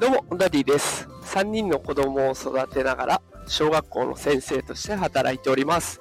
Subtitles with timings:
[0.00, 1.08] どうも、ダディです。
[1.24, 6.00] 3人の子供を育てながら、小学校の先生として働いております。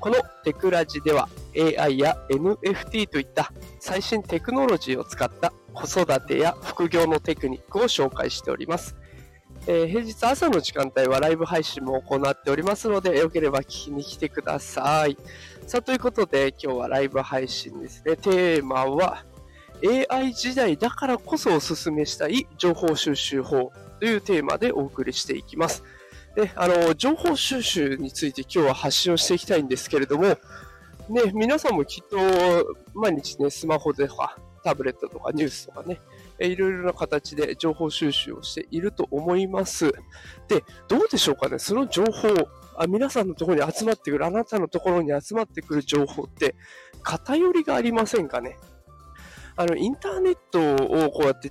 [0.00, 8.96] このテクラジでは、AI や NFT といった最新テクノロジーを使った子育てや副業のテクニックを紹介しております。
[9.68, 15.16] えー、平日朝の時間帯はライブ配信も行っておりますので、よければ聞きに来てください。
[15.64, 18.16] さあ、ということで、今日はライブ配信ですね。
[18.16, 19.24] テーマは、
[19.84, 25.84] AI 時代だからこそお勧めしたい情報収集法というテーマでお送りしていきます。
[26.34, 30.38] で、あの、情報収集について今日は発信をしていきたいんですけれども、ね、
[31.32, 32.16] 皆さんもきっと
[32.94, 36.00] 毎日ね、スマホでとか、タブレットとかニュースとかね、
[36.38, 39.92] いろいろな形で情報収集をしていると思います。
[40.48, 42.28] で、どうでしょうかね、その情報、
[42.76, 46.54] あ皆さんのところに集まってくる、あなたのところに集まってくる情報って、
[47.02, 48.58] 偏りがありませんかね？
[49.58, 51.50] あの、インターネットをこうやって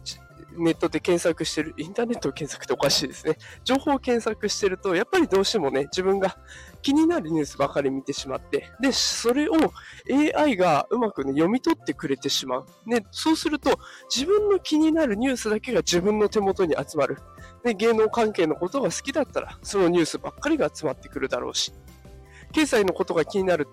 [0.58, 3.38] ネットで検索してる、インターネットを検索っておかしいですね。
[3.64, 6.38] 情報を検索してると、やっぱりどうしてもね、自分が
[6.82, 9.54] 気になるニュースばかり見てしまって、で、それを
[10.36, 12.66] AI がうまくね、読み取ってくれてしまう。
[12.86, 13.78] ね、そうすると、
[14.14, 17.18] 自分の気になるニュースだけが自分の手元に集まる。
[17.64, 21.74] で、芸能関係のことが好きだったら、そのニュースばっかりが集まってくるだろうし、
[22.54, 23.68] 経済のことが気になる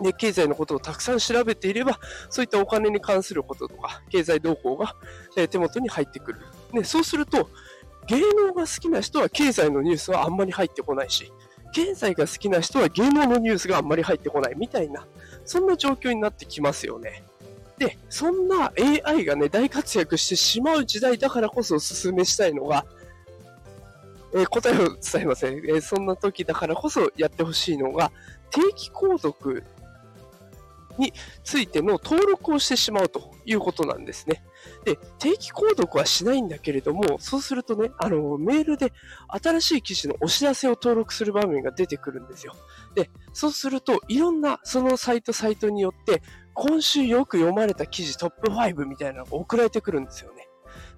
[0.00, 1.98] で、経済のことをたくさん調べていれば、
[2.30, 4.96] そういったお金に関することとか、経済動向が、
[5.36, 6.40] え手元に入ってくる。
[6.72, 7.50] ね、そうすると、
[8.06, 11.32] 芸能が好きな人は経済のニュースはあんまり入ってこないし、
[11.72, 15.06] 経済が好きな人は芸能のニュースがあんまり入ってこないみたいな、
[15.44, 17.24] そんな状況になってきますよね。
[17.78, 18.72] で、そんな
[19.04, 22.84] AI がね、大活躍してしまう時代だからこそお勧めしたいのが、
[24.34, 28.12] えー、答えを伝えません、えー、そんな時だからこそやってほしいのが、
[28.50, 29.64] 定期購読
[30.98, 31.12] に
[31.44, 34.42] ついての登録をしてしまうということなんですね。
[34.84, 38.92] で、定期購読はしないんだけれども、そうするとね、あの、メールで
[39.28, 42.54] 新しい記事のお知らせを登録する場面が出てくるんですよ。
[42.94, 46.22] で、そうすると、いろんなそのサイトサイトによって、
[46.54, 50.48] 今週よく読まれた記事トップ5みたいなのが送られてくるんですよね。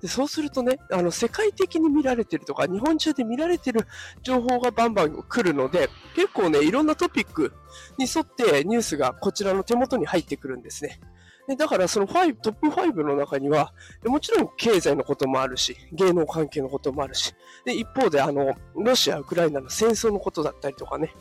[0.01, 3.87] でそうするとね、あの、世界的に見られてるとか、日本中で見られてる
[4.23, 7.53] 情報がバンバン来るので、結構ね、いろんなトピック
[7.99, 11.01] に沿ってニュースがこちらの手元に入ってくるんですね。
[11.47, 13.73] でだからその5、トップ5の中には、
[14.05, 17.35] もちろん経済のこともあるし、芸能関係のこともあるし、
[17.65, 21.15] で一方であの、ロシア、ウクライナの戦争のことだったりとかね、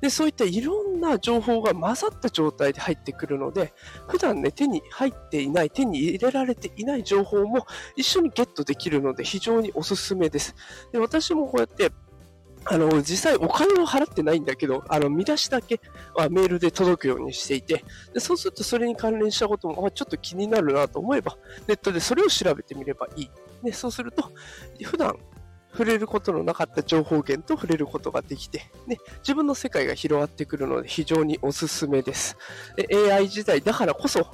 [0.00, 3.72] でそういったいろんな情報が混ざった状態で入ってくるので、
[4.08, 10.54] 普段ね、手に入っていない、手に入れられていない情報も一緒にゲットできるので非常におすすめです。
[10.92, 11.90] で私もこうやって
[12.66, 15.80] あの、実際お金を払ってないんだけど、あの、見出しだけ
[16.14, 21.36] はメールで届くようにしていて、でそうするとそれに関連したことも、あちょっと気になるなと思えば、
[21.66, 23.30] ネットでそれを調べてみればいい。
[23.62, 24.30] で、そうすると、
[24.82, 25.16] 普段
[25.74, 32.36] 触れることのなかった情報源と触れることができて、ね、自分の世界が広がってくるので非常におすすめです。
[33.10, 34.26] AI 時代だからこそ、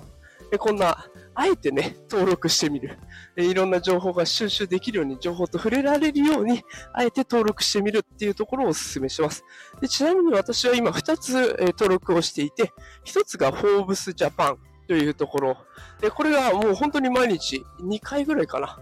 [0.59, 1.09] こんな
[1.41, 2.99] あえてね、登録してみる。
[3.35, 6.63] いろんな情報が収集できるように、情報と触れられるように、
[6.93, 9.43] あえて登録してみるっていうところをお勧めします。
[9.81, 12.75] でちなみに私は今2つ、え登録をしていて、
[13.07, 14.57] 1つが Forbes Japan
[14.87, 15.57] というところ。
[16.03, 18.79] で、これがもう本当に毎日2回ぐらいかな。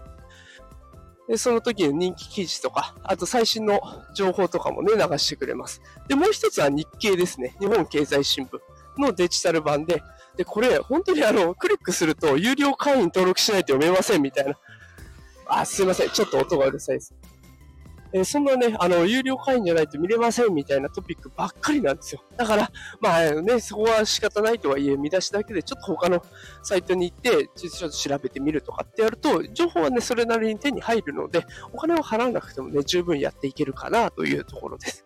[1.29, 3.79] で、その時の人気記事とか、あと最新の
[4.13, 5.81] 情報とかもね、流してくれます。
[6.09, 7.55] で、もう一つは日経ですね。
[7.61, 8.59] 日本経済新聞
[8.97, 10.03] のデジタル版で、
[10.39, 14.53] で、これ、本当にあの、クリックすると、有料会員登録しないと読めませんみたいな。
[15.45, 16.09] あ、すいません。
[16.11, 17.13] ちょっと音がうるさいです。
[18.13, 22.23] えー、そんなね、あの、有料会員じゃないと見れませんみたいなトピックばっかりなんですよ。
[22.37, 26.23] だから、まあね、そこは仕方ないとはいえ、見出しだけでちょっと他の
[26.63, 35.03] サイトに行って、ちょっと調べてみるとかってやると、情報はね、それなりに手に入るので、お金を払わなくてもね、十分やっていけるかなというところです。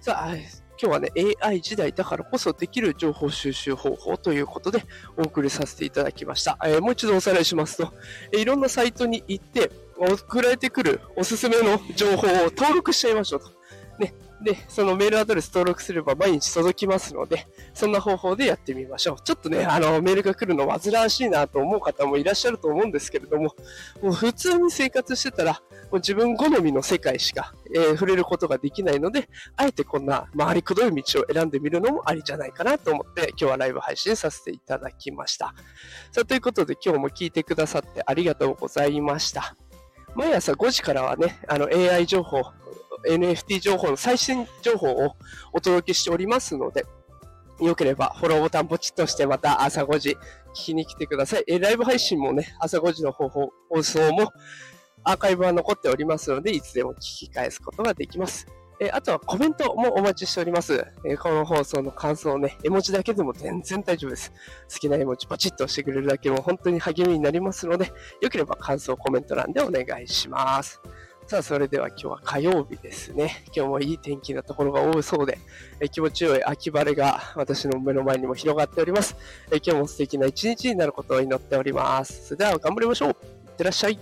[0.00, 0.34] さあ、
[0.80, 4.84] 今日はね、AI 時代だからこそできる情報収集方法ということで
[5.16, 6.58] お送りさせていただきました。
[6.64, 7.92] えー、もう一度おさらいしますと、
[8.32, 13.52] えー、いろんなサイトに行って、送られてくるおすすめの情報を登録しちゃいましょうと。
[13.98, 14.12] ね、
[14.42, 19.16] で、そのメールアドレス登録すれば毎日届きますので、そんな方法でやってみましょう。
[19.22, 23.54] ちょっとね、あの、メールが来るの煩わしいなと思う方もいらっしゃると思うんですけれども、
[24.02, 25.58] もう普通に生活してたら、も
[25.92, 35.54] う自分好みの世界しか、えー、触れることができないので、あえてこんな回りくどい道を選んでみるのもありじゃないかなと思って、今日はライブ配信させていただきました。
[36.12, 39.56] さあ、ということで今日も聞いてくださってありがとうございました。
[40.14, 42.42] 毎朝5時からはね、あの AI 情報、
[43.08, 45.16] NFT 情報の最新情報を
[45.52, 46.86] お届けしておりますので、
[47.60, 50.16] よければフォローボタンポチッとしてまた朝5時聞
[50.54, 51.44] きに来てください。
[51.48, 54.32] えライブ配信もね、朝5時の方法、放送も
[55.04, 58.46] アーカイブは残っておりますので、いつでも聞き返すことができます。
[58.80, 60.84] えあとはコメントもお待ちしております。
[61.04, 64.32] えこの放送の感想をね、絵文字だけでも全然大丈夫です。
[64.72, 70.80] 好きな絵文字パチッと押してくれるだけも本当に励みになりますので、よければ感想コメント欄でお願いします。
[71.26, 73.44] さあ、それでは今日は火曜日ですね。
[73.54, 75.38] 今日もいい天気なところが多そうで、
[75.80, 79.16] え気持ちよい秋晴れが私の目の前にも広がっております。
[79.50, 82.26] え今日も素敵な一日になることを祈っております。
[82.26, 83.08] それでは頑張りましょう。
[83.10, 83.14] いっ
[83.56, 83.98] てらっしゃい。